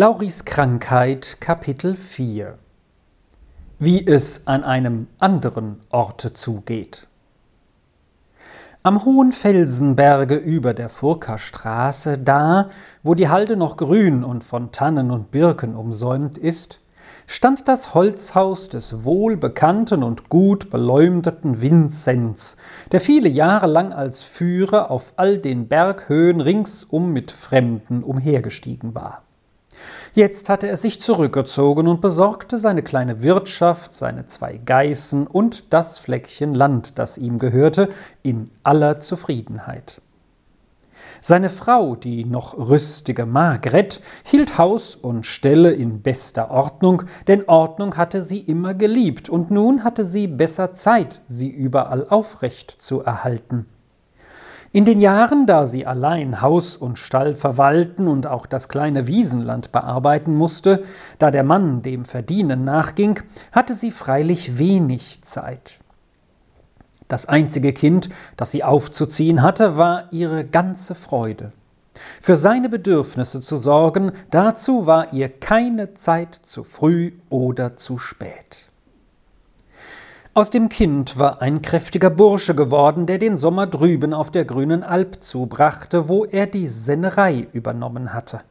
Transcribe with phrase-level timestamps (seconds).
[0.00, 2.56] Lauris Krankheit Kapitel 4
[3.80, 7.08] Wie es an einem anderen Orte zugeht.
[8.84, 12.70] Am hohen Felsenberge über der Furka-Straße, da,
[13.02, 16.78] wo die Halde noch grün und von Tannen und Birken umsäumt ist,
[17.26, 22.56] stand das Holzhaus des wohlbekannten und gut beleumdeten Vinzenz,
[22.92, 29.24] der viele Jahre lang als Führer auf all den Berghöhen ringsum mit Fremden umhergestiegen war.
[30.14, 35.98] Jetzt hatte er sich zurückgezogen und besorgte seine kleine Wirtschaft, seine zwei Geißen und das
[35.98, 37.90] Fleckchen Land, das ihm gehörte,
[38.22, 40.00] in aller Zufriedenheit.
[41.20, 47.96] Seine Frau, die noch rüstige Margret, hielt Haus und Stelle in bester Ordnung, denn Ordnung
[47.96, 53.66] hatte sie immer geliebt, und nun hatte sie besser Zeit, sie überall aufrecht zu erhalten.
[54.70, 59.72] In den Jahren, da sie allein Haus und Stall verwalten und auch das kleine Wiesenland
[59.72, 60.82] bearbeiten musste,
[61.18, 63.18] da der Mann dem Verdienen nachging,
[63.50, 65.80] hatte sie freilich wenig Zeit.
[67.08, 71.52] Das einzige Kind, das sie aufzuziehen hatte, war ihre ganze Freude.
[72.20, 78.68] Für seine Bedürfnisse zu sorgen, dazu war ihr keine Zeit zu früh oder zu spät.
[80.38, 84.84] Aus dem Kind war ein kräftiger Bursche geworden, der den Sommer drüben auf der grünen
[84.84, 88.42] Alp zubrachte, wo er die Sennerei übernommen hatte.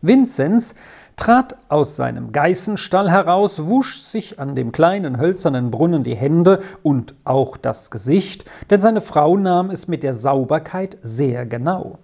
[0.00, 0.74] Vinzenz
[1.16, 7.14] trat aus seinem Geißenstall heraus, wusch sich an dem kleinen hölzernen Brunnen die Hände und
[7.24, 11.98] auch das Gesicht, denn seine Frau nahm es mit der Sauberkeit sehr genau.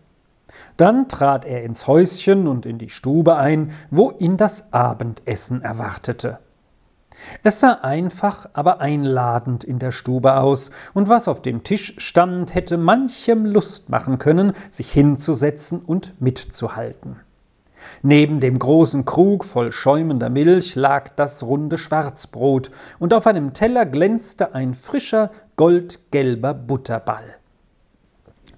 [0.76, 6.38] Dann trat er ins Häuschen und in die Stube ein, wo ihn das Abendessen erwartete.
[7.42, 12.54] Es sah einfach, aber einladend in der Stube aus, und was auf dem Tisch stand,
[12.54, 17.20] hätte manchem Lust machen können, sich hinzusetzen und mitzuhalten.
[18.02, 23.86] Neben dem großen Krug voll schäumender Milch lag das runde Schwarzbrot, und auf einem Teller
[23.86, 27.36] glänzte ein frischer, goldgelber Butterball.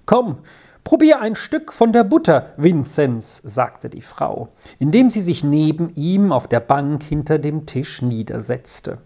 [0.05, 0.39] Komm,
[0.83, 4.49] Probier ein Stück von der Butter, Vinzenz, sagte die Frau,
[4.79, 8.97] indem sie sich neben ihm auf der Bank hinter dem Tisch niedersetzte.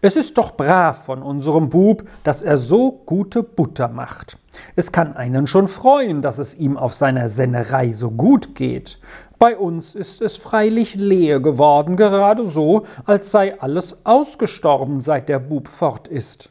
[0.00, 4.36] Es ist doch brav von unserem Bub, dass er so gute Butter macht.
[4.74, 8.98] Es kann einen schon freuen, dass es ihm auf seiner Sennerei so gut geht.
[9.38, 15.38] Bei uns ist es freilich leer geworden, gerade so, als sei alles ausgestorben, seit der
[15.38, 16.50] Bub fort ist.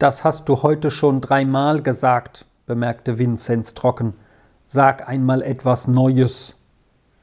[0.00, 4.14] Das hast du heute schon dreimal gesagt, bemerkte Vinzenz trocken.
[4.64, 6.54] Sag einmal etwas Neues.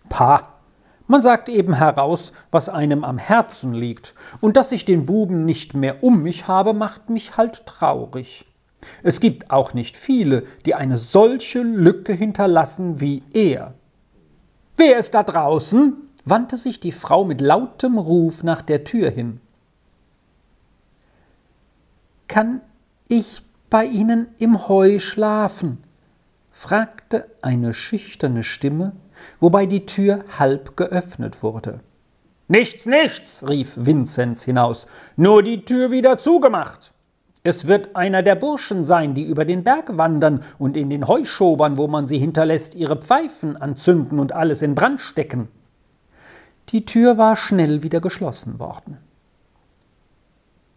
[0.09, 0.55] Pah!
[1.07, 5.73] Man sagt eben heraus, was einem am Herzen liegt, und dass ich den Buben nicht
[5.73, 8.45] mehr um mich habe, macht mich halt traurig.
[9.03, 13.73] Es gibt auch nicht viele, die eine solche Lücke hinterlassen wie er.
[14.75, 15.93] Wer ist da draußen?
[16.25, 19.39] wandte sich die Frau mit lautem Ruf nach der Tür hin.
[22.27, 22.59] Kann
[23.07, 25.79] ich bei Ihnen im Heu schlafen?
[26.51, 28.93] fragte eine schüchterne Stimme,
[29.39, 31.81] wobei die Tür halb geöffnet wurde.
[32.47, 36.93] Nichts, nichts, rief Vinzenz hinaus, nur die Tür wieder zugemacht.
[37.43, 41.77] Es wird einer der Burschen sein, die über den Berg wandern und in den Heuschobern,
[41.77, 45.49] wo man sie hinterlässt, ihre Pfeifen anzünden und alles in Brand stecken.
[46.69, 48.97] Die Tür war schnell wieder geschlossen worden.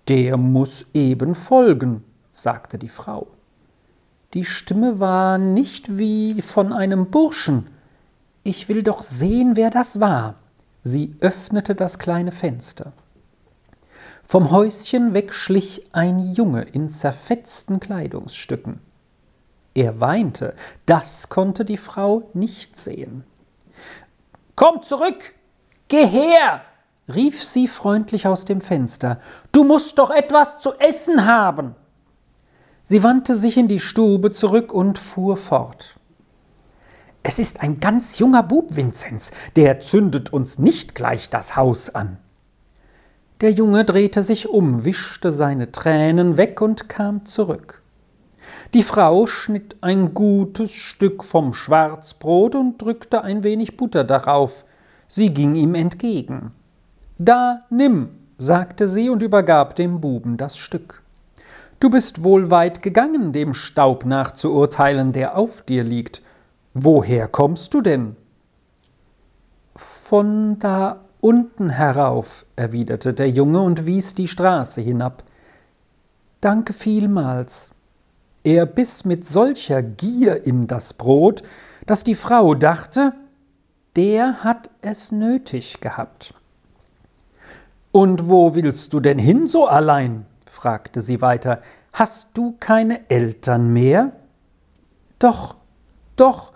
[0.09, 2.05] Der muss eben folgen,
[2.41, 3.29] sagte die Frau.
[4.35, 7.69] Die Stimme war nicht wie von einem Burschen.
[8.43, 10.37] Ich will doch sehen, wer das war.
[10.83, 12.93] Sie öffnete das kleine Fenster.
[14.25, 18.81] Vom Häuschen weg schlich ein Junge in zerfetzten Kleidungsstücken.
[19.75, 20.55] Er weinte,
[20.87, 23.25] das konnte die Frau nicht sehen.
[24.57, 25.35] Komm zurück!
[25.89, 26.63] Geh her!
[27.13, 29.21] rief sie freundlich aus dem Fenster.
[29.51, 31.75] Du musst doch etwas zu essen haben.
[32.91, 35.95] Sie wandte sich in die Stube zurück und fuhr fort.
[37.23, 42.17] Es ist ein ganz junger Bub, Vinzenz, der zündet uns nicht gleich das Haus an.
[43.43, 47.81] Der Junge drehte sich um, wischte seine Tränen weg und kam zurück.
[48.75, 54.65] Die Frau schnitt ein gutes Stück vom Schwarzbrot und drückte ein wenig Butter darauf.
[55.07, 56.51] Sie ging ihm entgegen.
[57.19, 61.00] Da nimm, sagte sie und übergab dem Buben das Stück.
[61.81, 66.21] Du bist wohl weit gegangen, dem Staub nachzuurteilen, der auf dir liegt.
[66.75, 68.17] Woher kommst du denn?
[69.75, 75.25] Von da unten herauf, erwiderte der Junge und wies die Straße hinab.
[76.43, 77.71] Danke vielmals.
[78.45, 81.43] Er biss mit solcher Gier in das Brot,
[81.87, 83.15] dass die Frau dachte,
[83.97, 86.35] der hat es nötig gehabt.
[87.91, 90.27] Und wo willst du denn hin so allein?
[90.61, 91.63] Fragte sie weiter.
[91.95, 94.13] Hast du keine Eltern mehr?
[95.19, 95.57] Doch,
[96.17, 96.53] doch,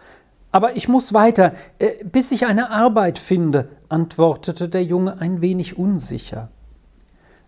[0.53, 5.79] aber ich muss weiter, äh, bis ich eine Arbeit finde, antwortete der Junge ein wenig
[5.79, 6.51] unsicher.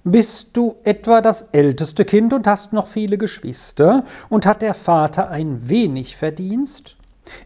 [0.03, 5.29] Bist du etwa das älteste Kind und hast noch viele Geschwister, und hat der Vater
[5.29, 6.97] ein wenig Verdienst?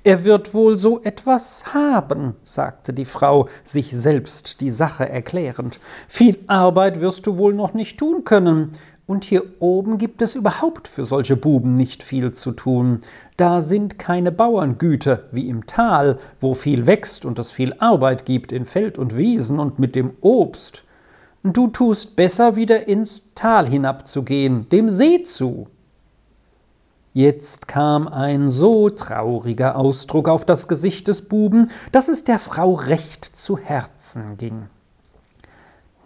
[0.04, 5.80] Er wird wohl so etwas haben, sagte die Frau, sich selbst die Sache erklärend.
[6.08, 8.72] Viel Arbeit wirst du wohl noch nicht tun können.
[9.10, 13.00] Und hier oben gibt es überhaupt für solche Buben nicht viel zu tun.
[13.36, 18.52] Da sind keine Bauerngüter wie im Tal, wo viel wächst und es viel Arbeit gibt
[18.52, 20.84] in Feld und Wiesen und mit dem Obst.
[21.42, 25.66] Du tust besser wieder ins Tal hinabzugehen, dem See zu.
[27.12, 32.74] Jetzt kam ein so trauriger Ausdruck auf das Gesicht des Buben, dass es der Frau
[32.74, 34.68] recht zu Herzen ging.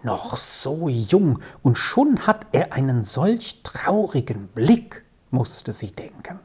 [0.04, 6.40] Noch so jung, und schon hat er einen solch traurigen Blick, musste sie denken.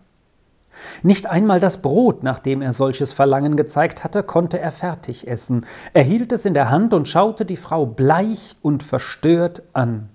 [1.04, 5.66] Nicht einmal das Brot, nach dem er solches Verlangen gezeigt hatte, konnte er fertig essen.
[5.94, 10.08] Er hielt es in der Hand und schaute die Frau bleich und verstört an.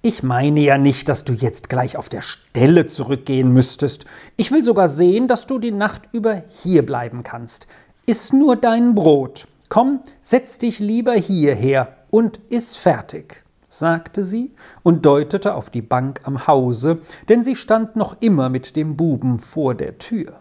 [0.00, 4.06] Ich meine ja nicht, dass du jetzt gleich auf der Stelle zurückgehen müsstest.
[4.38, 7.66] Ich will sogar sehen, dass du die Nacht über hier bleiben kannst.
[8.06, 9.46] Iss nur dein Brot.
[9.72, 14.52] Komm, setz dich lieber hierher und iss fertig, sagte sie
[14.82, 16.98] und deutete auf die Bank am Hause,
[17.30, 20.40] denn sie stand noch immer mit dem Buben vor der Tür.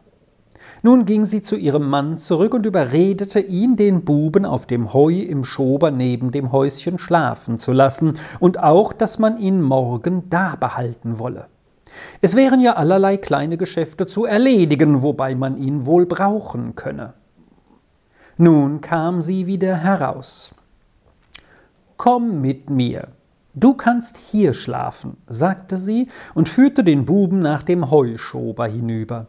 [0.82, 5.22] Nun ging sie zu ihrem Mann zurück und überredete ihn, den Buben auf dem Heu
[5.22, 10.58] im Schober neben dem Häuschen schlafen zu lassen und auch, dass man ihn morgen da
[10.58, 11.46] behalten wolle.
[12.20, 17.14] Es wären ja allerlei kleine Geschäfte zu erledigen, wobei man ihn wohl brauchen könne.
[18.42, 20.50] Nun kam sie wieder heraus.
[21.96, 23.10] Komm mit mir.
[23.54, 29.28] Du kannst hier schlafen, sagte sie und führte den Buben nach dem Heuschober hinüber.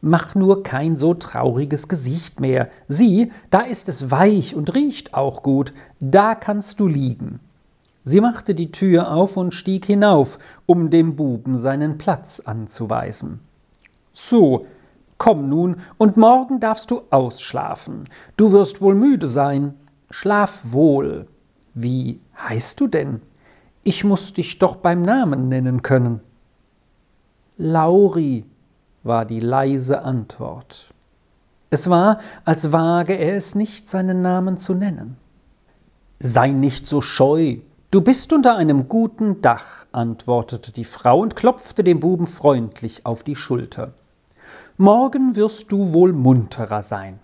[0.00, 2.68] Mach nur kein so trauriges Gesicht mehr.
[2.86, 5.72] Sieh, da ist es weich und riecht auch gut.
[5.98, 7.40] Da kannst du liegen.
[8.04, 13.40] Sie machte die Tür auf und stieg hinauf, um dem Buben seinen Platz anzuweisen.
[14.12, 14.66] So,
[15.22, 18.08] komm nun, und morgen darfst du ausschlafen.
[18.36, 19.74] Du wirst wohl müde sein.
[20.10, 21.28] Schlaf wohl.
[21.74, 23.22] Wie heißt du denn?
[23.84, 26.18] Ich muss dich doch beim Namen nennen können.
[27.56, 28.44] Lauri,
[29.04, 30.92] war die leise Antwort.
[31.70, 35.18] Es war, als wage er es nicht, seinen Namen zu nennen.
[36.18, 37.58] Sei nicht so scheu,
[37.92, 43.22] du bist unter einem guten Dach, antwortete die Frau und klopfte dem Buben freundlich auf
[43.22, 43.94] die Schulter.
[44.78, 47.18] Morgen wirst du wohl munterer sein.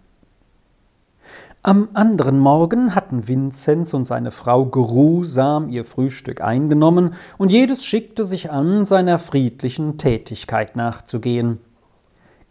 [1.63, 8.25] Am anderen Morgen hatten Vinzenz und seine Frau geruhsam ihr Frühstück eingenommen, und jedes schickte
[8.25, 11.59] sich an, seiner friedlichen Tätigkeit nachzugehen.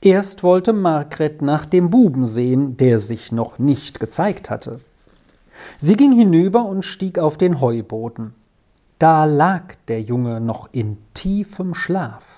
[0.02, 4.80] Erst wollte Margret nach dem Buben sehen, der sich noch nicht gezeigt hatte.
[5.78, 8.34] Sie ging hinüber und stieg auf den Heuboden.
[9.00, 12.37] Da lag der Junge noch in tiefem Schlaf.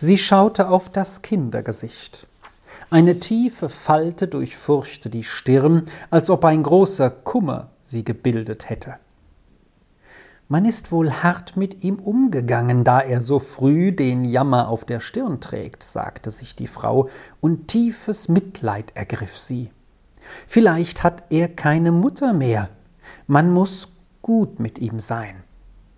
[0.00, 2.26] Sie schaute auf das Kindergesicht.
[2.90, 8.96] Eine tiefe Falte durchfurchte die Stirn, als ob ein großer Kummer sie gebildet hätte.
[10.48, 15.00] Man ist wohl hart mit ihm umgegangen, da er so früh den Jammer auf der
[15.00, 17.08] Stirn trägt, sagte sich die Frau,
[17.40, 19.70] und tiefes Mitleid ergriff sie.
[20.46, 22.68] Vielleicht hat er keine Mutter mehr.
[23.26, 23.88] Man muss
[24.22, 25.42] gut mit ihm sein.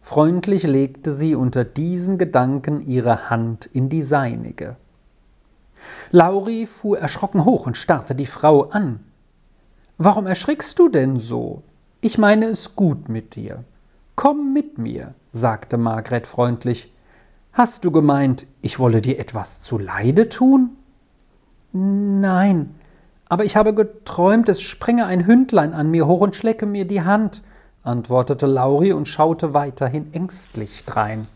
[0.09, 4.77] Freundlich legte sie unter diesen Gedanken ihre Hand in die seinige.
[6.11, 9.01] Lauri fuhr erschrocken hoch und starrte die Frau an.
[9.99, 11.63] Warum erschrickst du denn so?
[12.01, 13.65] Ich meine es gut mit dir.
[14.17, 16.91] Komm mit mir, sagte Margret freundlich.
[17.53, 20.71] Hast du gemeint, ich wolle dir etwas zuleide tun?
[21.75, 22.75] Nein,
[23.29, 27.03] aber ich habe geträumt, es sprenge ein Hündlein an mir hoch und schlecke mir die
[27.03, 27.43] Hand,
[27.89, 31.27] antwortete Lauri und schaute weiterhin ängstlich drein.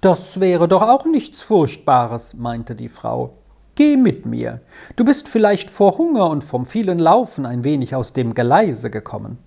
[0.00, 3.34] Das wäre doch auch nichts Furchtbares, meinte die Frau.
[3.74, 4.60] Geh mit mir.
[4.94, 9.38] Du bist vielleicht vor Hunger und vom vielen Laufen ein wenig aus dem Geleise gekommen.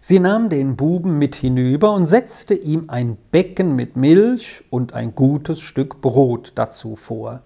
[0.00, 5.14] Sie nahm den Buben mit hinüber und setzte ihm ein Becken mit Milch und ein
[5.14, 7.40] gutes Stück Brot dazu vor.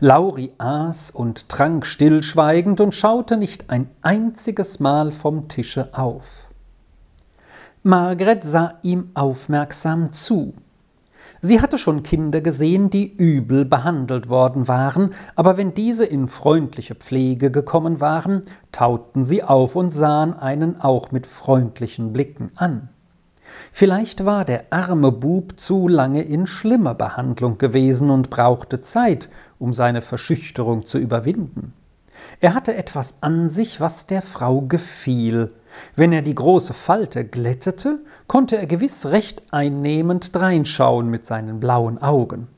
[0.00, 6.50] Lauri aß und trank stillschweigend und schaute nicht ein einziges Mal vom Tische auf.
[7.82, 10.54] Margret sah ihm aufmerksam zu.
[11.42, 16.94] Sie hatte schon Kinder gesehen, die übel behandelt worden waren, aber wenn diese in freundliche
[16.94, 22.90] Pflege gekommen waren, tauten sie auf und sahen einen auch mit freundlichen Blicken an.
[23.72, 29.28] Vielleicht war der arme Bub zu lange in schlimmer Behandlung gewesen und brauchte Zeit,
[29.58, 31.72] um seine Verschüchterung zu überwinden.
[32.40, 35.52] Er hatte etwas an sich, was der Frau gefiel.
[35.96, 42.00] Wenn er die große Falte glättete, konnte er gewiss recht einnehmend dreinschauen mit seinen blauen
[42.00, 42.48] Augen.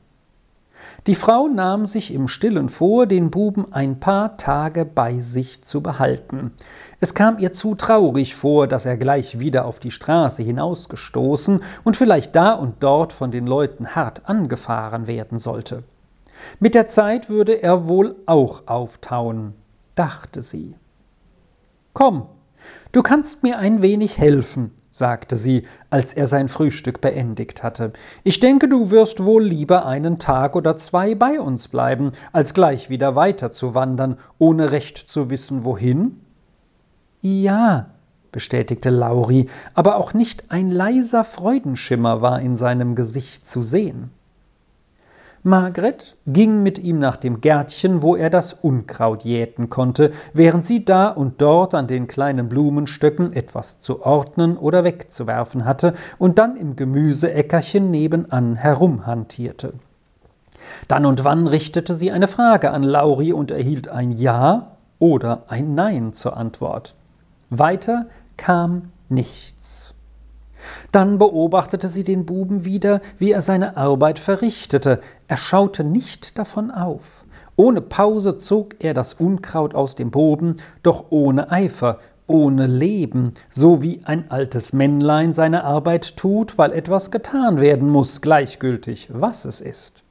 [1.07, 5.81] Die Frau nahm sich im stillen vor, den Buben ein paar Tage bei sich zu
[5.81, 6.51] behalten.
[7.03, 11.97] Es kam ihr zu traurig vor, dass er gleich wieder auf die Straße hinausgestoßen und
[11.97, 15.83] vielleicht da und dort von den Leuten hart angefahren werden sollte.
[16.61, 19.53] Mit der Zeit würde er wohl auch auftauen,
[19.95, 20.75] dachte sie.
[21.91, 22.27] Komm,
[22.93, 27.91] du kannst mir ein wenig helfen, sagte sie, als er sein Frühstück beendigt hatte.
[28.23, 32.89] Ich denke, du wirst wohl lieber einen Tag oder zwei bei uns bleiben, als gleich
[32.89, 36.21] wieder weiterzuwandern, ohne recht zu wissen, wohin?
[37.25, 37.85] Ja,
[38.33, 44.09] bestätigte Lauri, aber auch nicht ein leiser Freudenschimmer war in seinem Gesicht zu sehen.
[45.41, 50.83] Margret ging mit ihm nach dem Gärtchen, wo er das Unkraut jäten konnte, während sie
[50.83, 56.57] da und dort an den kleinen Blumenstöcken etwas zu ordnen oder wegzuwerfen hatte und dann
[56.57, 59.75] im Gemüseäckerchen nebenan herumhantierte.
[60.89, 65.73] Dann und wann richtete sie eine Frage an Lauri und erhielt ein Ja oder ein
[65.73, 66.95] Nein zur Antwort.
[67.59, 68.07] Weiter
[68.37, 69.93] kam nichts.
[70.91, 74.99] Dann beobachtete sie den Buben wieder, wie er seine Arbeit verrichtete.
[75.27, 77.25] Er schaute nicht davon auf.
[77.55, 83.81] Ohne Pause zog er das Unkraut aus dem Boden, doch ohne Eifer, ohne Leben, so
[83.83, 89.61] wie ein altes Männlein seine Arbeit tut, weil etwas getan werden muss, gleichgültig, was es
[89.61, 90.03] ist.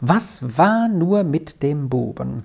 [0.00, 2.44] Was war nur mit dem Buben?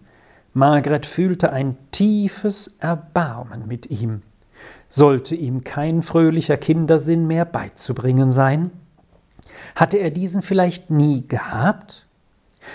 [0.58, 4.24] Margret fühlte ein tiefes Erbarmen mit ihm.
[4.90, 8.72] Sollte ihm kein fröhlicher Kindersinn mehr beizubringen sein?
[9.76, 12.08] Hatte er diesen vielleicht nie gehabt?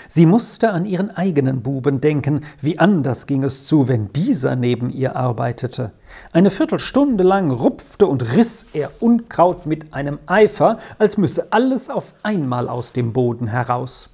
[0.07, 4.89] Sie musste an ihren eigenen Buben denken, wie anders ging es zu, wenn dieser neben
[4.89, 5.91] ihr arbeitete.
[6.31, 12.13] Eine Viertelstunde lang rupfte und riss er Unkraut mit einem Eifer, als müsse alles auf
[12.23, 14.12] einmal aus dem Boden heraus.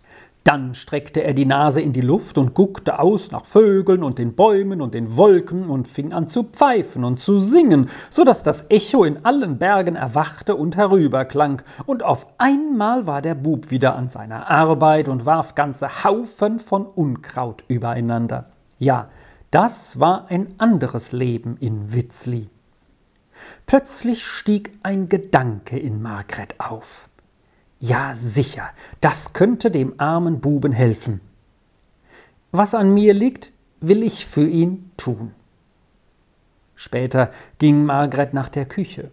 [0.49, 4.33] Dann streckte er die Nase in die Luft und guckte aus nach Vögeln und den
[4.33, 8.65] Bäumen und den Wolken und fing an zu pfeifen und zu singen, so dass das
[8.71, 14.09] Echo in allen Bergen erwachte und herüberklang, und auf einmal war der Bub wieder an
[14.09, 18.49] seiner Arbeit und warf ganze Haufen von Unkraut übereinander.
[18.79, 19.09] Ja,
[19.51, 22.49] das war ein anderes Leben in Witzli.
[23.67, 27.08] Plötzlich stieg ein Gedanke in Margret auf.
[27.79, 28.69] Ja, sicher,
[28.99, 31.21] das könnte dem armen Buben helfen.
[32.51, 35.31] Was an mir liegt, will ich für ihn tun.
[36.75, 39.11] Später ging Margret nach der Küche.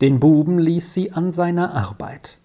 [0.00, 2.38] Den Buben ließ sie an seiner Arbeit.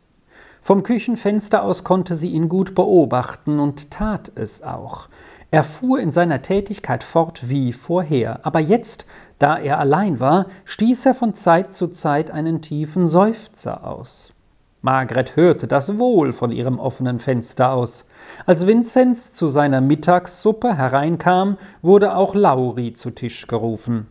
[0.62, 5.10] Vom Küchenfenster aus konnte sie ihn gut beobachten und tat es auch.
[5.50, 9.08] Er fuhr in seiner Tätigkeit fort wie vorher, aber jetzt,
[9.40, 14.34] da er allein war, stieß er von Zeit zu Zeit einen tiefen Seufzer aus.
[14.82, 18.06] Margret hörte das wohl von ihrem offenen Fenster aus.
[18.48, 24.08] Als Vinzenz zu seiner Mittagssuppe hereinkam, wurde auch Lauri zu Tisch gerufen.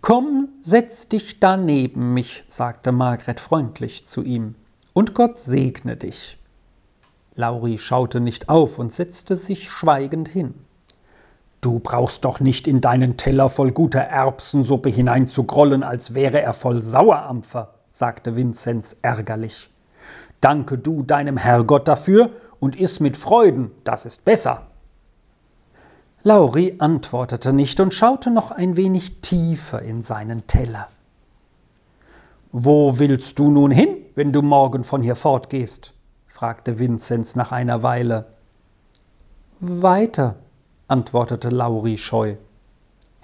[0.00, 4.54] Komm, setz dich da neben mich, sagte Margret freundlich zu ihm,
[4.92, 6.38] und Gott segne dich.
[7.34, 10.54] Lauri schaute nicht auf und setzte sich schweigend hin.
[11.60, 16.82] Du brauchst doch nicht in deinen Teller voll guter Erbsensuppe hineinzugrollen, als wäre er voll
[16.82, 19.70] Sauerampfer, sagte Vinzenz ärgerlich.
[20.40, 24.68] Danke du deinem Herrgott dafür und iss mit Freuden, das ist besser.
[26.22, 30.86] Lauri antwortete nicht und schaute noch ein wenig tiefer in seinen Teller.
[32.52, 35.92] Wo willst du nun hin, wenn du morgen von hier fortgehst?
[36.26, 38.26] fragte Vinzenz nach einer Weile.
[39.58, 40.36] Weiter,
[40.86, 42.36] antwortete Lauri scheu.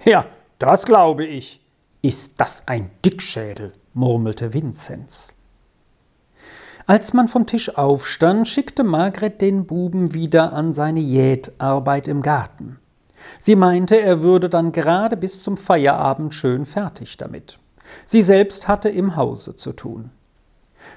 [0.03, 0.25] Ja,
[0.59, 1.61] das glaube ich.
[2.01, 3.73] Ist das ein Dickschädel?
[3.95, 5.29] Murmelte Vinzenz.
[6.85, 12.77] Als man vom Tisch aufstand, schickte Margret den Buben wieder an seine Jätarbeit im Garten.
[13.39, 17.57] Sie meinte, er würde dann gerade bis zum Feierabend schön fertig damit.
[18.05, 20.11] Sie selbst hatte im Hause zu tun.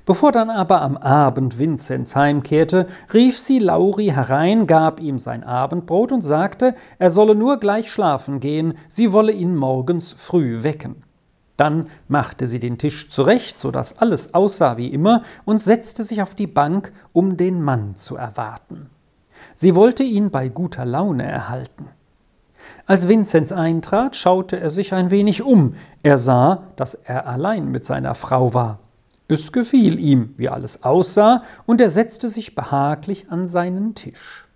[0.04, 6.12] Bevor dann aber am Abend Vinzenz heimkehrte, rief sie Lauri herein, gab ihm sein Abendbrot
[6.12, 11.07] und sagte, er solle nur gleich schlafen gehen, sie wolle ihn morgens früh wecken.
[11.58, 16.22] Dann machte sie den Tisch zurecht, so dass alles aussah wie immer, und setzte sich
[16.22, 18.88] auf die Bank, um den Mann zu erwarten.
[19.56, 21.88] Sie wollte ihn bei guter Laune erhalten.
[22.86, 25.74] Als Vinzenz eintrat, schaute er sich ein wenig um.
[26.04, 28.78] Er sah, dass er allein mit seiner Frau war.
[29.26, 34.46] Es gefiel ihm, wie alles aussah, und er setzte sich behaglich an seinen Tisch.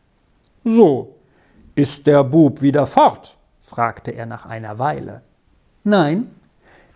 [0.65, 1.17] So,
[1.75, 3.37] ist der Bub wieder fort?
[3.59, 5.23] fragte er nach einer Weile.
[5.85, 6.31] Nein,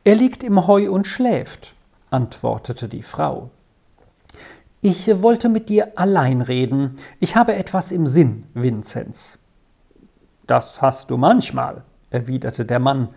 [0.07, 1.75] er liegt im Heu und schläft,
[2.11, 3.51] antwortete die Frau.
[4.81, 6.95] Ich wollte mit dir allein reden.
[7.19, 9.41] Ich habe etwas im Sinn, Vinzenz.
[10.47, 13.09] Das hast du manchmal, erwiderte der Mann,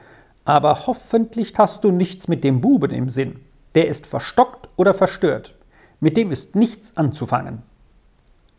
[0.46, 3.40] aber hoffentlich hast du nichts mit dem Buben im Sinn.
[3.76, 5.54] Der ist verstockt oder verstört.
[6.00, 7.62] Mit dem ist nichts anzufangen.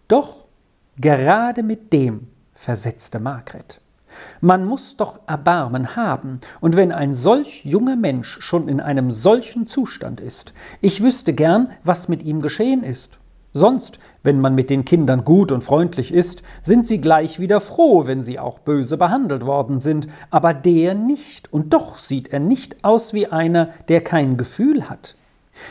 [0.06, 0.44] Doch
[0.96, 3.79] gerade mit dem, versetzte Margret.
[4.40, 9.66] Man muss doch Erbarmen haben, und wenn ein solch junger Mensch schon in einem solchen
[9.66, 13.18] Zustand ist, ich wüsste gern, was mit ihm geschehen ist.
[13.52, 18.06] Sonst, wenn man mit den Kindern gut und freundlich ist, sind sie gleich wieder froh,
[18.06, 22.84] wenn sie auch böse behandelt worden sind, aber der nicht, und doch sieht er nicht
[22.84, 25.16] aus wie einer, der kein Gefühl hat.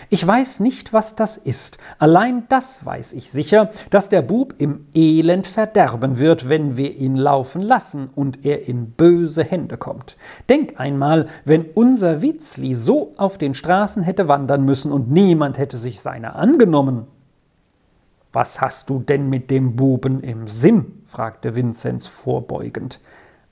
[0.10, 4.86] Ich weiß nicht, was das ist, allein das weiß ich sicher, dass der Bub im
[4.94, 10.18] Elend verderben wird, wenn wir ihn laufen lassen und er in böse Hände kommt.
[10.50, 15.78] Denk einmal, wenn unser Witzli so auf den Straßen hätte wandern müssen und niemand hätte
[15.78, 17.08] sich seiner angenommen.
[18.32, 21.02] Was hast du denn mit dem Buben im Sinn?
[21.06, 23.00] fragte Vinzenz vorbeugend.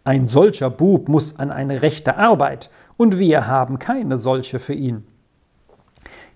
[0.03, 5.03] Ein solcher Bub muss an eine rechte Arbeit, und wir haben keine solche für ihn.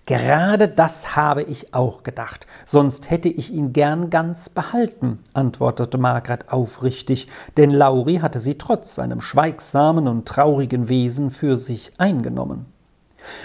[0.04, 6.48] Gerade das habe ich auch gedacht, sonst hätte ich ihn gern ganz behalten, antwortete Margret
[6.50, 12.66] aufrichtig, denn Lauri hatte sie trotz seinem schweigsamen und traurigen Wesen für sich eingenommen.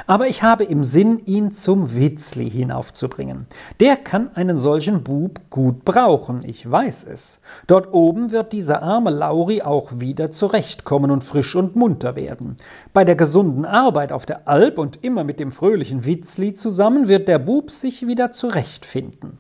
[0.06, 3.48] Aber ich habe im Sinn, ihn zum Witzli hinaufzubringen.
[3.80, 7.40] Der kann einen solchen Bub gut brauchen, ich weiß es.
[7.68, 12.56] Dort oben wird dieser arme Lauri auch wieder zurechtkommen und frisch und munter werden.
[12.94, 17.28] Bei der gesunden Arbeit auf der Alp und immer mit dem fröhlichen Witzli zusammen wird
[17.28, 19.38] der Bub sich wieder zurechtfinden.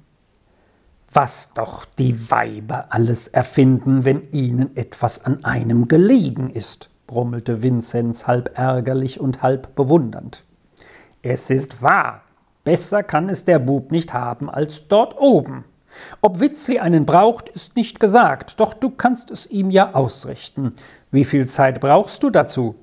[1.11, 8.27] Was doch die Weiber alles erfinden, wenn ihnen etwas an einem gelegen ist brummelte Vinzenz
[8.27, 10.43] halb ärgerlich und halb bewundernd.
[11.21, 12.21] Es ist wahr.
[12.63, 15.63] Besser kann es der Bub nicht haben als dort oben.
[16.21, 20.73] Ob Witzli einen braucht, ist nicht gesagt, doch du kannst es ihm ja ausrichten.
[21.09, 22.75] Wie viel Zeit brauchst du dazu?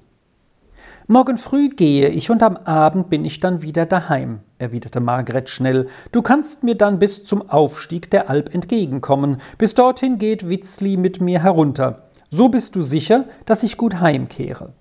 [1.07, 5.87] Morgen früh gehe ich und am Abend bin ich dann wieder daheim, erwiderte Margret schnell.
[6.13, 9.37] Du kannst mir dann bis zum Aufstieg der Alp entgegenkommen.
[9.59, 12.09] Bis dorthin geht Witzli mit mir herunter.
[12.35, 14.73] So bist du sicher, dass ich gut heimkehre.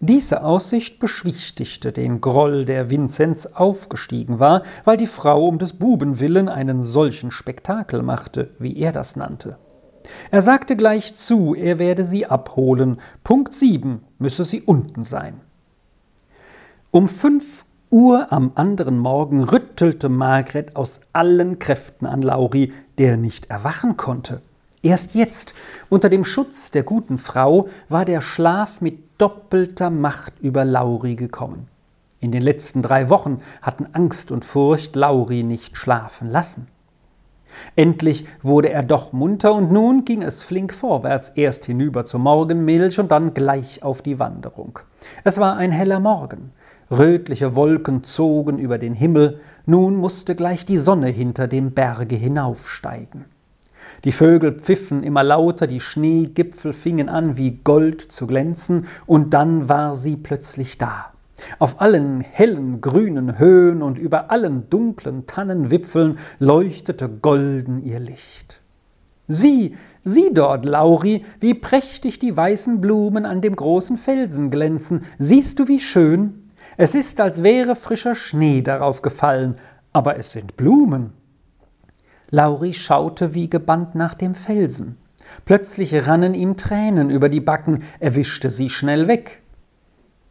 [0.00, 6.20] Diese Aussicht beschwichtigte den Groll, der Vinzenz aufgestiegen war, weil die Frau um des Buben
[6.20, 9.56] willen einen solchen Spektakel machte, wie er das nannte.
[10.30, 13.00] Er sagte gleich zu, er werde sie abholen.
[13.22, 15.40] Punkt sieben müsse sie unten sein.
[16.90, 23.48] Um fünf Uhr am anderen Morgen rüttelte Margret aus allen Kräften an Lauri, der nicht
[23.48, 24.42] erwachen konnte.
[24.84, 25.54] Erst jetzt,
[25.88, 31.68] unter dem Schutz der guten Frau, war der Schlaf mit doppelter Macht über Lauri gekommen.
[32.20, 36.66] In den letzten drei Wochen hatten Angst und Furcht Lauri nicht schlafen lassen.
[37.76, 43.00] Endlich wurde er doch munter und nun ging es flink vorwärts, erst hinüber zur Morgenmilch
[43.00, 44.80] und dann gleich auf die Wanderung.
[45.22, 46.52] Es war ein heller Morgen.
[46.90, 53.24] Rötliche Wolken zogen über den Himmel, nun musste gleich die Sonne hinter dem Berge hinaufsteigen.
[54.04, 59.68] Die Vögel pfiffen immer lauter, die Schneegipfel fingen an wie Gold zu glänzen, und dann
[59.68, 61.12] war sie plötzlich da.
[61.58, 68.60] Auf allen hellen grünen Höhen und über allen dunklen Tannenwipfeln leuchtete golden ihr Licht.
[69.26, 75.04] Sieh, sieh dort, Lauri, wie prächtig die weißen Blumen an dem großen Felsen glänzen.
[75.18, 76.44] Siehst du, wie schön?
[76.76, 79.56] Es ist, als wäre frischer Schnee darauf gefallen,
[79.92, 81.12] aber es sind Blumen.
[82.30, 84.96] Lauri schaute wie gebannt nach dem Felsen.
[85.44, 89.42] Plötzlich rannen ihm Tränen über die Backen, er wischte sie schnell weg.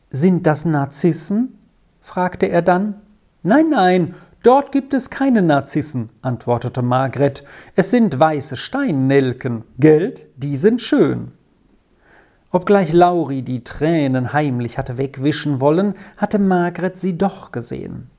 [0.10, 1.58] Sind das Narzissen?
[2.00, 2.96] fragte er dann.
[3.42, 7.44] Nein, nein, dort gibt es keine Narzissen, antwortete Margret.
[7.76, 9.64] Es sind weiße Steinnelken.
[9.80, 11.32] Geld, die sind schön.
[12.52, 18.12] Obgleich Lauri die Tränen heimlich hatte wegwischen wollen, hatte Margret sie doch gesehen.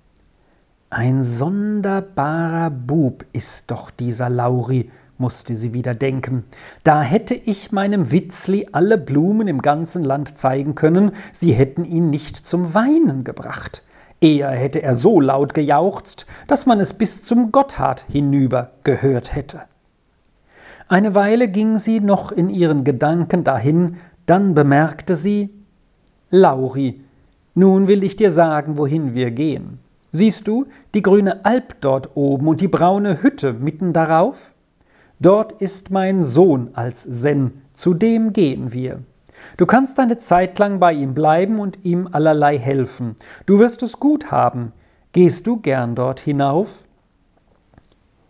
[0.90, 6.44] Ein sonderbarer Bub ist doch dieser Lauri, musste sie wieder denken.
[6.84, 12.10] Da hätte ich meinem Witzli alle Blumen im ganzen Land zeigen können, sie hätten ihn
[12.10, 13.82] nicht zum Weinen gebracht.
[14.20, 19.62] Eher hätte er so laut gejauchzt, dass man es bis zum Gotthard hinüber gehört hätte.
[20.88, 25.50] Eine Weile ging sie noch in ihren Gedanken dahin, dann bemerkte sie
[26.30, 27.00] Lauri,
[27.54, 29.78] nun will ich dir sagen, wohin wir gehen.
[30.16, 34.54] Siehst du die grüne Alp dort oben und die braune Hütte mitten darauf?
[35.18, 39.00] Dort ist mein Sohn als Sen, zu dem gehen wir.
[39.56, 43.16] Du kannst eine Zeit lang bei ihm bleiben und ihm allerlei helfen.
[43.44, 44.70] Du wirst es gut haben.
[45.10, 46.84] Gehst du gern dort hinauf?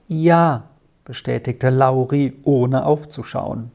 [0.06, 0.70] Ja,
[1.04, 3.70] bestätigte Lauri, ohne aufzuschauen.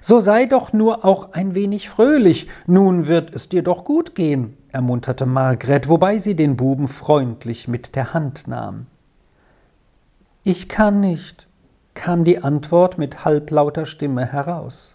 [0.00, 4.56] So sei doch nur auch ein wenig fröhlich, nun wird es dir doch gut gehen,
[4.78, 8.86] ermunterte Margret, wobei sie den Buben freundlich mit der Hand nahm.
[10.44, 11.48] Ich kann nicht,
[11.94, 14.94] kam die Antwort mit halblauter Stimme heraus.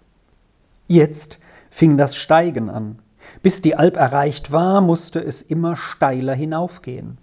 [0.87, 2.99] Jetzt fing das Steigen an.
[3.41, 7.17] Bis die Alp erreicht war, musste es immer steiler hinaufgehen.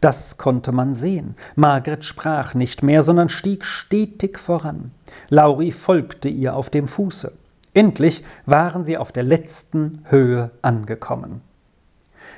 [0.00, 1.36] Das konnte man sehen.
[1.56, 4.92] Margret sprach nicht mehr, sondern stieg stetig voran.
[5.28, 7.32] Lauri folgte ihr auf dem Fuße.
[7.74, 11.42] Endlich waren sie auf der letzten Höhe angekommen.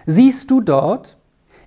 [0.07, 1.17] Siehst du dort?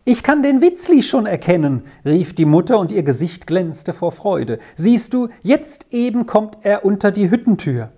[0.06, 4.60] Ich kann den Witzli schon erkennen, rief die Mutter und ihr Gesicht glänzte vor Freude.
[4.76, 7.92] Siehst du, jetzt eben kommt er unter die Hüttentür.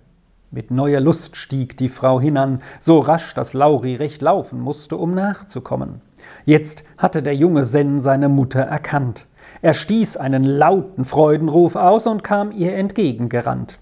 [0.52, 5.14] Mit neuer Lust stieg die Frau hinan, so rasch, dass Lauri recht laufen musste, um
[5.14, 6.00] nachzukommen.
[6.44, 9.26] Jetzt hatte der junge Sen seine Mutter erkannt.
[9.60, 13.80] Er stieß einen lauten Freudenruf aus und kam ihr entgegengerannt.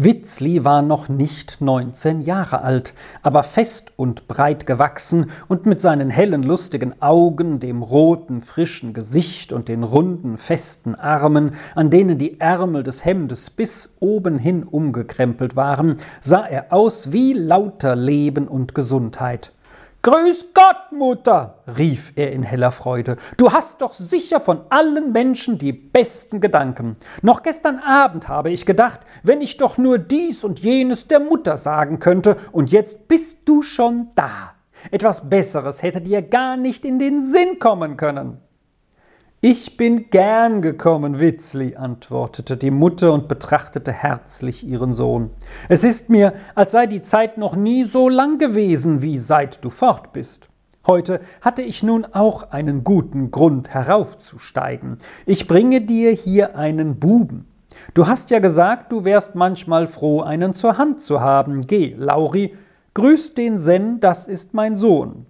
[0.00, 6.08] Witzli war noch nicht neunzehn Jahre alt, aber fest und breit gewachsen und mit seinen
[6.08, 12.38] hellen, lustigen Augen, dem roten, frischen Gesicht und den runden, festen Armen, an denen die
[12.38, 18.76] Ärmel des Hemdes bis oben hin umgekrempelt waren, sah er aus wie lauter Leben und
[18.76, 19.50] Gesundheit.
[20.02, 23.16] Grüß Gott, Mutter, rief er in heller Freude.
[23.36, 26.96] Du hast doch sicher von allen Menschen die besten Gedanken.
[27.20, 31.56] Noch gestern Abend habe ich gedacht, wenn ich doch nur dies und jenes der Mutter
[31.56, 34.54] sagen könnte, und jetzt bist du schon da.
[34.92, 38.38] Etwas Besseres hätte dir gar nicht in den Sinn kommen können.
[39.40, 45.30] Ich bin gern gekommen, Witzli, antwortete die Mutter und betrachtete herzlich ihren Sohn.
[45.68, 49.70] Es ist mir, als sei die Zeit noch nie so lang gewesen, wie seit du
[49.70, 50.48] fort bist.
[50.88, 54.96] Heute hatte ich nun auch einen guten Grund heraufzusteigen.
[55.24, 57.46] Ich bringe dir hier einen Buben.
[57.94, 61.64] Du hast ja gesagt, du wärst manchmal froh, einen zur Hand zu haben.
[61.64, 62.56] Geh, Lauri,
[62.94, 65.26] grüß den Sen, das ist mein Sohn.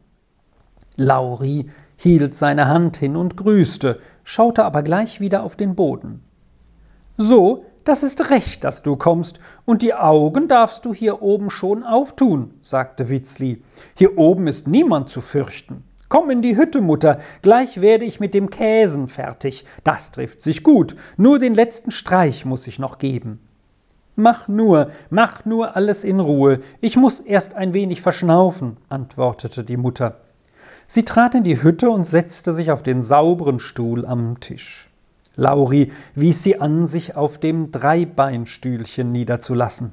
[0.96, 1.68] Lauri
[1.98, 6.22] hielt seine Hand hin und grüßte, schaute aber gleich wieder auf den Boden.
[7.18, 11.82] So, das ist recht, dass du kommst, und die Augen darfst du hier oben schon
[11.82, 13.62] auftun, sagte Witzli.
[13.96, 15.84] Hier oben ist niemand zu fürchten.
[16.08, 19.64] Komm in die Hütte, Mutter, gleich werde ich mit dem Käsen fertig.
[19.84, 23.40] Das trifft sich gut, nur den letzten Streich muss ich noch geben.
[24.16, 29.76] Mach nur, mach nur alles in Ruhe, ich muss erst ein wenig verschnaufen, antwortete die
[29.76, 30.20] Mutter.
[30.90, 34.88] Sie trat in die Hütte und setzte sich auf den sauberen Stuhl am Tisch.
[35.36, 39.92] Lauri wies sie an, sich auf dem Dreibeinstühlchen niederzulassen.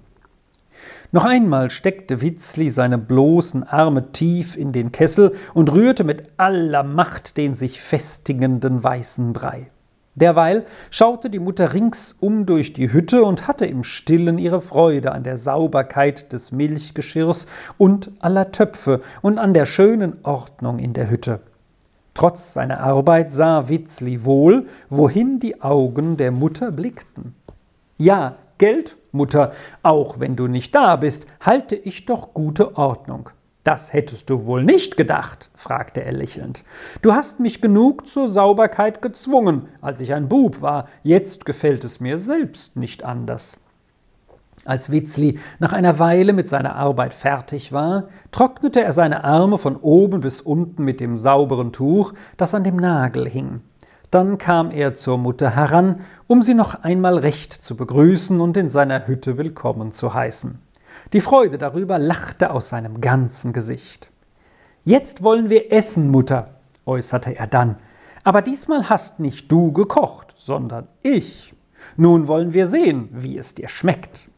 [1.11, 6.83] Noch einmal steckte Witzli seine bloßen Arme tief in den Kessel und rührte mit aller
[6.83, 9.67] Macht den sich festigenden weißen Brei.
[10.15, 15.23] Derweil schaute die Mutter ringsum durch die Hütte und hatte im stillen ihre Freude an
[15.23, 17.47] der Sauberkeit des Milchgeschirrs
[17.77, 21.41] und aller Töpfe und an der schönen Ordnung in der Hütte.
[22.13, 27.35] Trotz seiner Arbeit sah Witzli wohl, wohin die Augen der Mutter blickten.
[27.97, 29.51] Ja, Geld, Mutter,
[29.83, 33.29] auch wenn du nicht da bist, halte ich doch gute Ordnung.
[33.65, 36.63] Das hättest du wohl nicht gedacht, fragte er lächelnd.
[37.01, 41.99] Du hast mich genug zur Sauberkeit gezwungen, als ich ein Bub war, jetzt gefällt es
[41.99, 43.57] mir selbst nicht anders.
[44.65, 49.77] Als Witzli nach einer Weile mit seiner Arbeit fertig war, trocknete er seine Arme von
[49.77, 53.61] oben bis unten mit dem sauberen Tuch, das an dem Nagel hing.
[54.11, 58.69] Dann kam er zur Mutter heran, um sie noch einmal recht zu begrüßen und in
[58.69, 60.64] seiner Hütte willkommen zu heißen.
[61.13, 64.09] Die Freude darüber lachte aus seinem ganzen Gesicht.
[64.83, 67.77] Jetzt wollen wir essen, Mutter, äußerte er dann.
[68.23, 71.53] Aber diesmal hast nicht du gekocht, sondern ich.
[71.95, 74.29] Nun wollen wir sehen, wie es dir schmeckt.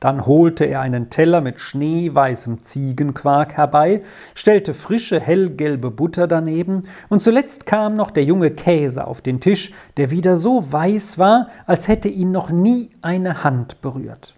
[0.00, 4.02] Dann holte er einen Teller mit schneeweißem Ziegenquark herbei,
[4.34, 9.72] stellte frische hellgelbe Butter daneben, und zuletzt kam noch der junge Käse auf den Tisch,
[9.96, 14.34] der wieder so weiß war, als hätte ihn noch nie eine Hand berührt.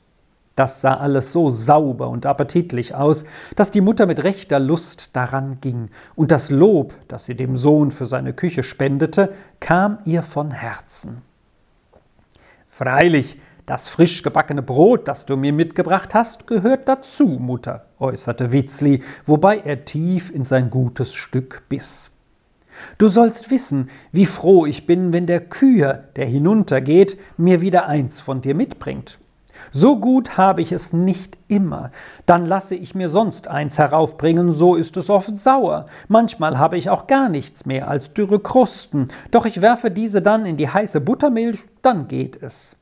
[0.56, 3.24] Das sah alles so sauber und appetitlich aus,
[3.56, 7.90] dass die Mutter mit rechter Lust daran ging, und das Lob, das sie dem Sohn
[7.90, 11.22] für seine Küche spendete, kam ihr von Herzen.
[12.66, 19.02] Freilich, das frisch gebackene Brot, das du mir mitgebracht hast, gehört dazu, Mutter, äußerte Witzli,
[19.24, 22.10] wobei er tief in sein gutes Stück biss.
[22.98, 28.20] Du sollst wissen, wie froh ich bin, wenn der Küher, der hinuntergeht, mir wieder eins
[28.20, 29.18] von dir mitbringt.
[29.72, 31.90] So gut habe ich es nicht immer.
[32.26, 35.86] Dann lasse ich mir sonst eins heraufbringen, so ist es oft sauer.
[36.08, 40.46] Manchmal habe ich auch gar nichts mehr als dürre Krusten, doch ich werfe diese dann
[40.46, 42.76] in die heiße Buttermilch, dann geht es.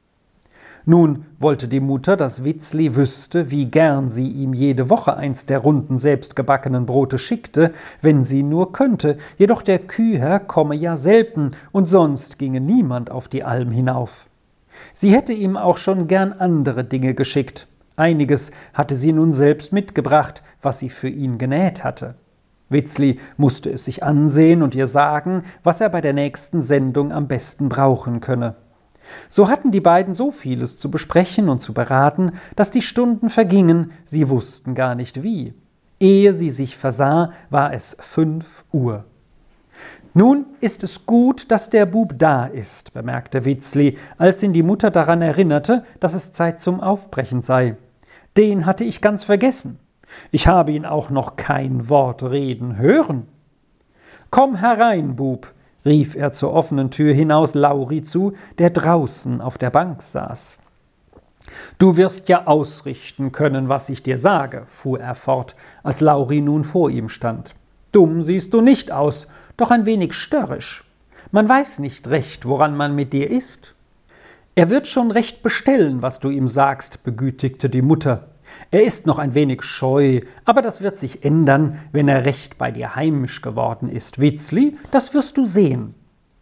[0.85, 5.61] Nun wollte die Mutter, dass Witzli wüsste, wie gern sie ihm jede Woche eins der
[5.61, 11.87] runden selbstgebackenen Brote schickte, wenn sie nur könnte, jedoch der Küher komme ja selten, und
[11.87, 14.27] sonst ginge niemand auf die Alm hinauf.
[14.95, 17.67] Sie hätte ihm auch schon gern andere Dinge geschickt.
[17.97, 22.15] Einiges hatte sie nun selbst mitgebracht, was sie für ihn genäht hatte.
[22.69, 27.29] Witzli musste es sich ansehen und ihr sagen, was er bei der nächsten Sendung am
[27.29, 28.57] besten brauchen könne.
[29.29, 33.93] So hatten die beiden so vieles zu besprechen und zu beraten, dass die Stunden vergingen,
[34.05, 35.55] sie wussten gar nicht wie.
[36.01, 39.05] Ehe sie sich versah, war es fünf Uhr.
[40.15, 44.91] Nun ist es gut, dass der Bub da ist, bemerkte Witzli, als ihn die Mutter
[44.91, 47.77] daran erinnerte, dass es Zeit zum Aufbrechen sei.
[48.37, 49.79] Den hatte ich ganz vergessen.
[50.31, 53.27] Ich habe ihn auch noch kein Wort reden hören.
[54.31, 55.53] Komm herein, Bub,
[55.85, 60.59] rief er zur offenen Tür hinaus Lauri zu, der draußen auf der Bank saß.
[61.79, 66.65] Du wirst ja ausrichten können, was ich dir sage, fuhr er fort, als Lauri nun
[66.65, 67.55] vor ihm stand.
[67.91, 70.85] Dumm siehst du nicht aus, doch ein wenig störrisch.
[71.31, 73.75] Man weiß nicht recht, woran man mit dir ist.
[74.55, 78.29] Er wird schon recht bestellen, was du ihm sagst, begütigte die Mutter.
[78.71, 82.71] Er ist noch ein wenig scheu, aber das wird sich ändern, wenn er recht bei
[82.71, 84.21] dir heimisch geworden ist.
[84.21, 85.95] Witzli, das wirst du sehen.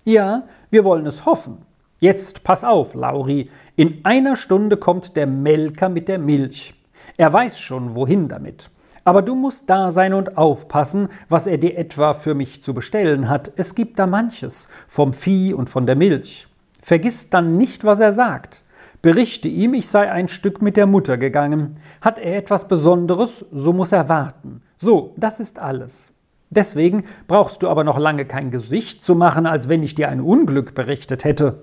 [0.04, 1.58] Ja, wir wollen es hoffen.
[2.00, 3.50] Jetzt pass auf, Lauri.
[3.76, 6.74] In einer Stunde kommt der Melker mit der Milch.
[7.16, 8.70] Er weiß schon, wohin damit.
[9.04, 13.28] Aber du musst da sein und aufpassen, was er dir etwa für mich zu bestellen
[13.28, 13.52] hat.
[13.56, 16.48] Es gibt da manches, vom Vieh und von der Milch.
[16.80, 18.62] Vergiss dann nicht, was er sagt.
[19.02, 21.72] Berichte ihm, ich sei ein Stück mit der Mutter gegangen.
[22.02, 24.62] Hat er etwas Besonderes, so muss er warten.
[24.76, 26.12] So, das ist alles.
[26.50, 30.20] Deswegen brauchst du aber noch lange kein Gesicht zu machen, als wenn ich dir ein
[30.20, 31.62] Unglück berichtet hätte.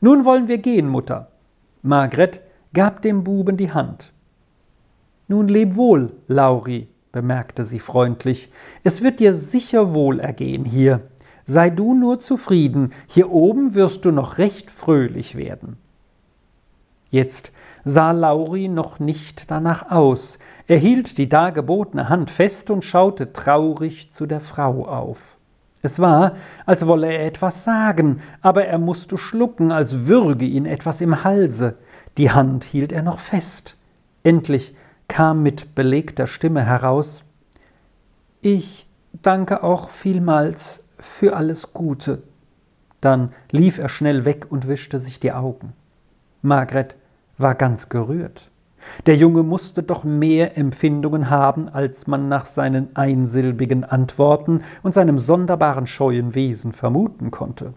[0.00, 1.32] Nun wollen wir gehen, Mutter.
[1.82, 2.42] Margret
[2.74, 4.12] gab dem Buben die Hand.
[5.28, 8.50] Nun leb wohl, Lauri, bemerkte sie freundlich.
[8.84, 11.00] Es wird dir sicher wohl ergehen hier.
[11.44, 15.76] Sei du nur zufrieden, hier oben wirst du noch recht fröhlich werden.
[17.10, 17.52] Jetzt
[17.84, 20.38] sah Lauri noch nicht danach aus.
[20.66, 25.38] Er hielt die dargebotene Hand fest und schaute traurig zu der Frau auf.
[25.82, 26.34] Es war,
[26.64, 31.76] als wolle er etwas sagen, aber er musste schlucken, als würge ihn etwas im Halse.
[32.18, 33.76] Die Hand hielt er noch fest.
[34.24, 34.74] Endlich
[35.08, 37.24] kam mit belegter Stimme heraus
[38.40, 38.86] Ich
[39.22, 42.22] danke auch vielmals für alles Gute.
[43.00, 45.72] Dann lief er schnell weg und wischte sich die Augen.
[46.42, 46.96] Margret
[47.38, 48.50] war ganz gerührt.
[49.06, 55.18] Der Junge musste doch mehr Empfindungen haben, als man nach seinen einsilbigen Antworten und seinem
[55.18, 57.74] sonderbaren scheuen Wesen vermuten konnte.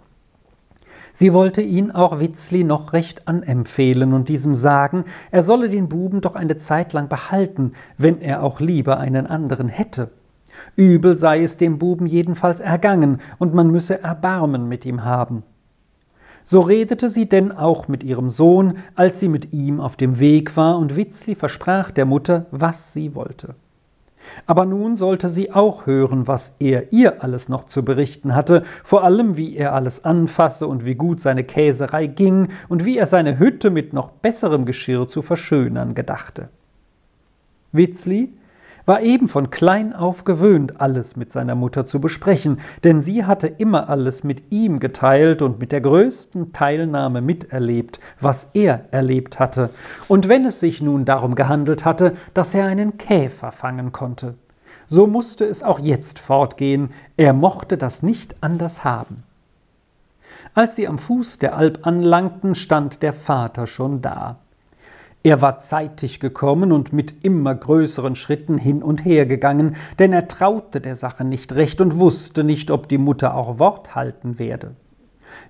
[1.14, 6.22] Sie wollte ihn auch Witzli noch recht anempfehlen und diesem sagen, er solle den Buben
[6.22, 10.12] doch eine Zeit lang behalten, wenn er auch lieber einen anderen hätte.
[10.76, 15.44] Übel sei es dem Buben jedenfalls ergangen, und man müsse Erbarmen mit ihm haben.
[16.44, 20.58] So redete sie denn auch mit ihrem Sohn, als sie mit ihm auf dem Weg
[20.58, 23.56] war, und Witzli versprach der Mutter, was sie wollte.
[24.46, 29.04] Aber nun sollte sie auch hören, was er ihr alles noch zu berichten hatte, vor
[29.04, 33.40] allem wie er alles anfasse und wie gut seine Käserei ging und wie er seine
[33.40, 36.50] Hütte mit noch besserem Geschirr zu verschönern gedachte.
[37.72, 38.34] Witzli
[38.86, 43.48] war eben von klein auf gewöhnt, alles mit seiner Mutter zu besprechen, denn sie hatte
[43.48, 49.70] immer alles mit ihm geteilt und mit der größten Teilnahme miterlebt, was er erlebt hatte,
[50.08, 54.36] und wenn es sich nun darum gehandelt hatte, dass er einen Käfer fangen konnte.
[54.90, 59.24] So musste es auch jetzt fortgehen, er mochte das nicht anders haben.
[60.56, 64.38] Als sie am Fuß der Alp anlangten, stand der Vater schon da.
[65.22, 70.30] Er war zeitig gekommen und mit immer größeren Schritten hin und her gegangen, denn er
[70.30, 74.76] traute der Sache nicht recht und wusste nicht, ob die Mutter auch Wort halten werde.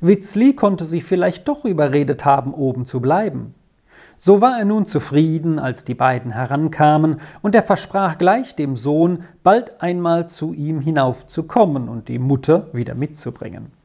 [0.01, 3.53] Witzli konnte sie vielleicht doch überredet haben, oben zu bleiben.
[4.17, 9.23] So war er nun zufrieden, als die beiden herankamen, und er versprach gleich dem Sohn,
[9.43, 13.78] bald einmal zu ihm hinaufzukommen und die Mutter wieder mitzubringen.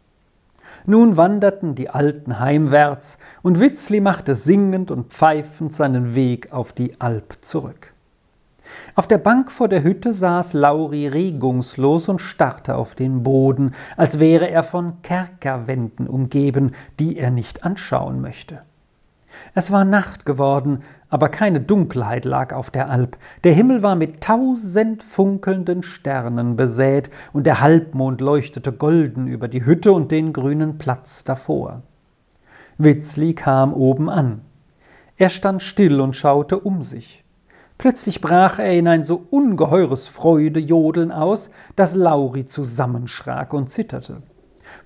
[0.87, 7.01] Nun wanderten die Alten heimwärts, und Witzli machte singend und pfeifend seinen Weg auf die
[7.01, 7.95] Alp zurück.
[8.95, 14.19] Auf der Bank vor der Hütte saß Lauri regungslos und starrte auf den Boden, als
[14.21, 18.63] wäre er von Kerkerwänden umgeben, die er nicht anschauen möchte.
[19.55, 23.17] Es war Nacht geworden, aber keine Dunkelheit lag auf der Alp.
[23.45, 29.65] Der Himmel war mit tausend funkelnden Sternen besät, und der Halbmond leuchtete golden über die
[29.65, 31.83] Hütte und den grünen Platz davor.
[32.79, 34.41] Witzli kam oben an.
[35.17, 37.25] Er stand still und schaute um sich.
[37.79, 44.23] Plötzlich brach er in ein so ungeheures Freudejodeln aus, dass Lauri zusammenschrak und zitterte.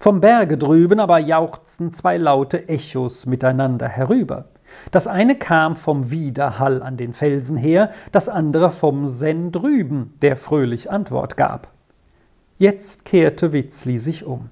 [0.00, 4.44] Vom Berge drüben aber jauchzten zwei laute Echos miteinander herüber.
[4.92, 10.36] Das eine kam vom Widerhall an den Felsen her, das andere vom Senn drüben, der
[10.36, 11.72] fröhlich Antwort gab.
[12.58, 14.50] Jetzt kehrte Witzli sich um.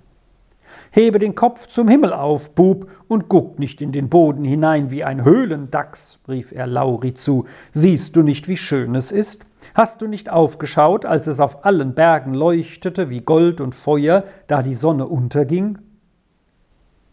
[0.90, 5.04] Hebe den Kopf zum Himmel auf, Bub, und guck nicht in den Boden hinein wie
[5.04, 7.44] ein Höhlendachs, rief er Lauri zu.
[7.72, 9.46] Siehst du nicht, wie schön es ist?
[9.76, 14.62] Hast du nicht aufgeschaut, als es auf allen Bergen leuchtete wie Gold und Feuer, da
[14.62, 15.76] die Sonne unterging?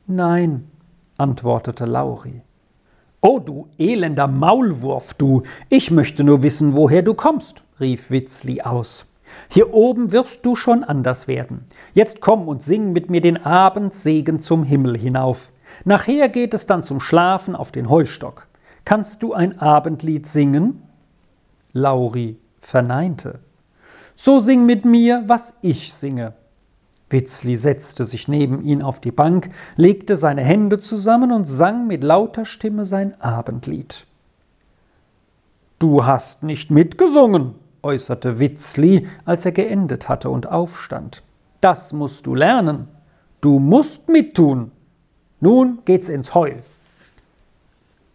[0.07, 0.71] Nein,
[1.17, 2.41] antwortete Lauri.
[3.19, 9.07] Oh, du elender Maulwurf, du, ich möchte nur wissen, woher du kommst, rief Witzli aus.
[9.49, 11.65] Hier oben wirst du schon anders werden.
[11.93, 15.51] Jetzt komm und sing mit mir den Abendsegen zum Himmel hinauf.
[15.83, 18.47] Nachher geht es dann zum Schlafen auf den Heustock.
[18.85, 20.83] Kannst du ein Abendlied singen?
[21.73, 23.39] Lauri verneinte.
[24.15, 26.33] So sing mit mir, was ich singe.
[27.09, 32.03] Witzli setzte sich neben ihn auf die Bank, legte seine Hände zusammen und sang mit
[32.03, 34.05] lauter Stimme sein Abendlied.
[35.77, 41.21] Du hast nicht mitgesungen, äußerte Witzli, als er geendet hatte und aufstand.
[41.61, 42.87] Das musst du lernen.
[43.41, 44.71] Du musst mittun.
[45.39, 46.63] Nun geht's ins Heul.